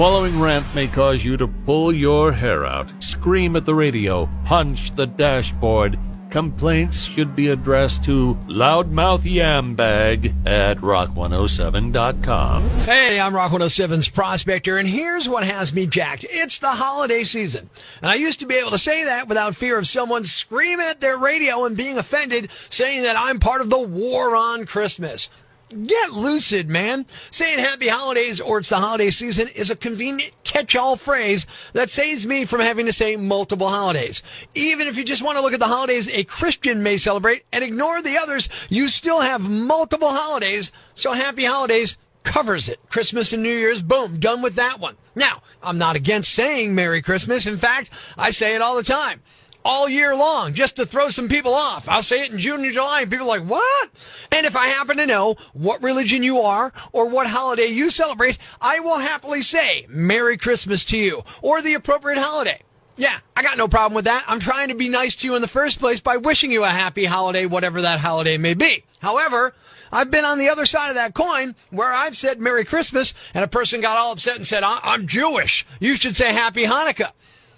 following 0.00 0.40
rant 0.40 0.64
may 0.74 0.88
cause 0.88 1.22
you 1.22 1.36
to 1.36 1.46
pull 1.46 1.92
your 1.92 2.32
hair 2.32 2.64
out, 2.64 2.90
scream 3.04 3.54
at 3.54 3.66
the 3.66 3.74
radio, 3.74 4.26
punch 4.46 4.94
the 4.94 5.06
dashboard. 5.06 5.98
Complaints 6.30 7.02
should 7.02 7.36
be 7.36 7.48
addressed 7.48 8.02
to 8.04 8.34
loudmouth 8.48 9.30
yambag 9.30 10.32
at 10.46 10.78
rock107.com. 10.78 12.70
Hey, 12.80 13.20
I'm 13.20 13.34
Rock 13.34 13.52
107's 13.52 14.08
Prospector, 14.08 14.78
and 14.78 14.88
here's 14.88 15.28
what 15.28 15.44
has 15.44 15.74
me 15.74 15.86
jacked. 15.86 16.24
It's 16.30 16.58
the 16.60 16.68
holiday 16.68 17.22
season. 17.22 17.68
And 18.00 18.10
I 18.10 18.14
used 18.14 18.40
to 18.40 18.46
be 18.46 18.54
able 18.54 18.70
to 18.70 18.78
say 18.78 19.04
that 19.04 19.28
without 19.28 19.54
fear 19.54 19.76
of 19.76 19.86
someone 19.86 20.24
screaming 20.24 20.86
at 20.86 21.02
their 21.02 21.18
radio 21.18 21.66
and 21.66 21.76
being 21.76 21.98
offended, 21.98 22.48
saying 22.70 23.02
that 23.02 23.16
I'm 23.18 23.38
part 23.38 23.60
of 23.60 23.68
the 23.68 23.78
war 23.78 24.34
on 24.34 24.64
Christmas. 24.64 25.28
Get 25.70 26.10
lucid, 26.10 26.68
man. 26.68 27.06
Saying 27.30 27.60
happy 27.60 27.86
holidays 27.86 28.40
or 28.40 28.58
it's 28.58 28.70
the 28.70 28.76
holiday 28.76 29.10
season 29.10 29.46
is 29.46 29.70
a 29.70 29.76
convenient 29.76 30.32
catch-all 30.42 30.96
phrase 30.96 31.46
that 31.74 31.90
saves 31.90 32.26
me 32.26 32.44
from 32.44 32.60
having 32.60 32.86
to 32.86 32.92
say 32.92 33.14
multiple 33.14 33.68
holidays. 33.68 34.20
Even 34.52 34.88
if 34.88 34.96
you 34.96 35.04
just 35.04 35.22
want 35.22 35.38
to 35.38 35.42
look 35.42 35.52
at 35.52 35.60
the 35.60 35.66
holidays 35.66 36.08
a 36.08 36.24
Christian 36.24 36.82
may 36.82 36.96
celebrate 36.96 37.44
and 37.52 37.62
ignore 37.62 38.02
the 38.02 38.18
others, 38.18 38.48
you 38.68 38.88
still 38.88 39.20
have 39.20 39.48
multiple 39.48 40.10
holidays. 40.10 40.72
So 40.94 41.12
happy 41.12 41.44
holidays 41.44 41.96
covers 42.24 42.68
it. 42.68 42.80
Christmas 42.90 43.32
and 43.32 43.44
New 43.44 43.56
Year's, 43.56 43.80
boom, 43.80 44.18
done 44.18 44.42
with 44.42 44.56
that 44.56 44.80
one. 44.80 44.96
Now, 45.14 45.40
I'm 45.62 45.78
not 45.78 45.94
against 45.94 46.34
saying 46.34 46.74
Merry 46.74 47.00
Christmas. 47.00 47.46
In 47.46 47.58
fact, 47.58 47.90
I 48.18 48.32
say 48.32 48.56
it 48.56 48.60
all 48.60 48.74
the 48.74 48.82
time 48.82 49.22
all 49.64 49.88
year 49.88 50.14
long 50.14 50.54
just 50.54 50.76
to 50.76 50.86
throw 50.86 51.08
some 51.08 51.28
people 51.28 51.54
off. 51.54 51.88
I'll 51.88 52.02
say 52.02 52.22
it 52.22 52.32
in 52.32 52.38
June 52.38 52.64
and 52.64 52.72
July 52.72 53.02
and 53.02 53.10
people 53.10 53.26
are 53.26 53.38
like, 53.38 53.48
what? 53.48 53.90
And 54.32 54.46
if 54.46 54.56
I 54.56 54.66
happen 54.66 54.96
to 54.96 55.06
know 55.06 55.36
what 55.52 55.82
religion 55.82 56.22
you 56.22 56.38
are 56.40 56.72
or 56.92 57.08
what 57.08 57.26
holiday 57.26 57.66
you 57.66 57.90
celebrate, 57.90 58.38
I 58.60 58.80
will 58.80 58.98
happily 58.98 59.42
say 59.42 59.86
Merry 59.88 60.36
Christmas 60.36 60.84
to 60.86 60.96
you 60.96 61.22
or 61.42 61.62
the 61.62 61.74
appropriate 61.74 62.18
holiday. 62.18 62.62
Yeah, 62.96 63.18
I 63.34 63.42
got 63.42 63.56
no 63.56 63.66
problem 63.66 63.94
with 63.94 64.04
that. 64.04 64.24
I'm 64.26 64.40
trying 64.40 64.68
to 64.68 64.74
be 64.74 64.88
nice 64.88 65.16
to 65.16 65.26
you 65.26 65.34
in 65.34 65.42
the 65.42 65.48
first 65.48 65.78
place 65.78 66.00
by 66.00 66.18
wishing 66.18 66.52
you 66.52 66.64
a 66.64 66.68
happy 66.68 67.06
holiday, 67.06 67.46
whatever 67.46 67.80
that 67.80 68.00
holiday 68.00 68.36
may 68.36 68.52
be. 68.52 68.84
However, 69.00 69.54
I've 69.90 70.10
been 70.10 70.26
on 70.26 70.38
the 70.38 70.50
other 70.50 70.66
side 70.66 70.90
of 70.90 70.94
that 70.96 71.14
coin 71.14 71.54
where 71.70 71.90
I've 71.90 72.16
said 72.16 72.40
Merry 72.40 72.64
Christmas 72.64 73.14
and 73.32 73.42
a 73.42 73.48
person 73.48 73.80
got 73.80 73.96
all 73.96 74.12
upset 74.12 74.36
and 74.36 74.46
said, 74.46 74.62
I'm 74.62 75.06
Jewish. 75.06 75.66
You 75.80 75.96
should 75.96 76.16
say 76.16 76.32
Happy 76.32 76.64
Hanukkah. 76.64 77.12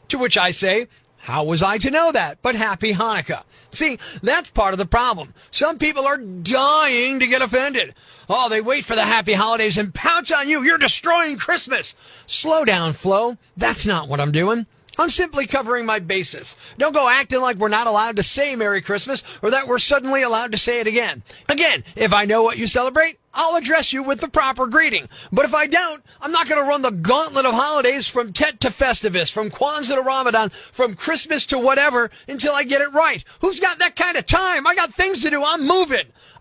To 0.09 0.19
which 0.19 0.37
I 0.37 0.51
say, 0.51 0.89
how 1.23 1.45
was 1.45 1.63
I 1.63 1.79
to 1.79 1.91
know 1.91 2.11
that? 2.11 2.39
But 2.43 2.57
happy 2.57 2.95
Hanukkah. 2.95 3.45
See, 3.71 3.99
that's 4.25 4.51
part 4.51 4.75
of 4.75 4.79
the 4.79 4.87
problem. 4.87 5.35
Some 5.53 5.79
people 5.79 6.05
are 6.05 6.19
dying 6.19 7.21
to 7.21 7.29
get 7.29 7.41
offended. 7.41 7.95
Oh, 8.29 8.49
they 8.49 8.61
wait 8.61 8.85
for 8.85 8.97
the 8.97 9.05
happy 9.05 9.35
holidays 9.35 9.79
and 9.79 9.95
pounce 9.95 10.33
on 10.33 10.49
you. 10.49 10.65
You're 10.65 10.79
destroying 10.79 11.39
Christmas. 11.39 11.95
Slow 12.27 12.65
down, 12.65 12.93
Flo. 12.93 13.37
That's 13.57 13.87
not 13.87 14.09
what 14.09 14.21
I'm 14.21 14.33
doing. 14.33 14.67
I'm 14.99 15.11
simply 15.11 15.47
covering 15.47 15.87
my 15.87 15.99
bases. 15.99 16.55
Don't 16.77 16.93
go 16.93 17.09
acting 17.09 17.41
like 17.41 17.57
we're 17.57 17.69
not 17.69 17.87
allowed 17.87 18.17
to 18.17 18.23
say 18.23 18.55
Merry 18.57 18.83
Christmas 18.83 19.25
or 19.43 19.51
that 19.51 19.67
we're 19.67 19.79
suddenly 19.79 20.23
allowed 20.23 20.53
to 20.53 20.59
say 20.59 20.81
it 20.81 20.87
again. 20.87 21.23
Again, 21.49 21.83
if 21.97 22.13
I 22.13 22.27
know 22.27 22.43
what 22.43 22.59
you 22.59 22.67
celebrate, 22.67 23.19
I'll 23.35 23.57
address 23.57 23.93
you 23.93 24.03
with 24.03 24.21
the 24.21 24.29
proper 24.29 24.67
greeting. 24.67 25.09
But 25.33 25.47
if 25.47 25.55
I 25.55 25.67
don't, 25.67 26.03
I'm 26.21 26.33
not 26.33 26.49
going 26.49 26.61
to 26.61 26.69
run 26.69 26.83
the 26.83 26.91
gauntlet 26.91 27.47
of 27.47 27.55
holidays 27.55 28.07
from 28.07 28.33
Tet 28.33 28.61
to 28.61 28.69
Festivus, 28.69 29.33
from 29.33 29.51
Kwanzaa 29.51 29.95
to 29.95 30.03
Ramadan, 30.03 30.51
from 30.51 30.95
Christmas 30.95 31.47
to 31.47 31.59
whatever 31.59 32.11
until 32.29 32.53
I 32.53 32.65
get 32.65 32.83
it 32.83 32.93
right. 32.93 33.25
Who's 33.41 33.61
got 33.61 33.79
that 33.79 33.97
kind 33.97 34.19
of 34.19 34.27
time? 34.27 34.67
I 34.67 34.75
got 34.75 34.93
things 34.93 35.23
to 35.23 35.31
do. 35.31 35.43
I'm 35.43 35.67
moving. 35.67 36.07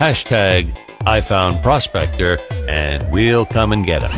Hashtag 0.00 0.78
I 1.06 1.20
found 1.20 1.62
Prospector 1.62 2.38
and 2.68 3.10
we'll 3.10 3.44
come 3.44 3.72
and 3.72 3.84
get 3.84 4.02
him. 4.02 4.10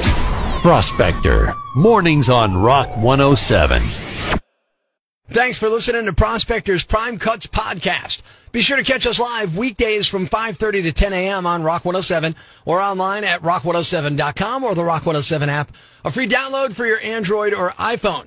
Prospector. 0.62 1.54
Mornings 1.74 2.28
on 2.28 2.56
Rock 2.56 2.94
107. 2.98 3.80
Thanks 5.28 5.58
for 5.58 5.68
listening 5.68 6.06
to 6.06 6.12
Prospector's 6.12 6.84
Prime 6.84 7.16
Cuts 7.16 7.46
podcast. 7.46 8.20
Be 8.52 8.60
sure 8.60 8.76
to 8.76 8.82
catch 8.82 9.06
us 9.06 9.20
live 9.20 9.56
weekdays 9.56 10.06
from 10.08 10.26
5.30 10.26 10.82
to 10.82 10.92
10 10.92 11.12
a.m. 11.12 11.46
on 11.46 11.62
Rock 11.62 11.84
107 11.84 12.34
or 12.66 12.80
online 12.80 13.22
at 13.22 13.40
rock107.com 13.40 14.64
or 14.64 14.74
the 14.74 14.84
Rock 14.84 15.06
107 15.06 15.48
app. 15.48 15.72
A 16.04 16.10
free 16.10 16.28
download 16.28 16.72
for 16.72 16.84
your 16.84 17.00
Android 17.00 17.54
or 17.54 17.70
iPhone. 17.70 18.26